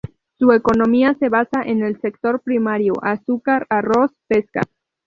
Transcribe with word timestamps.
Su 0.39 0.51
economía 0.51 1.13
se 1.19 1.29
basa 1.29 1.61
en 1.63 1.83
el 1.83 2.01
sector 2.01 2.39
primario: 2.41 2.93
azúcar, 3.03 3.67
arroz, 3.69 4.09
pesca. 4.27 4.61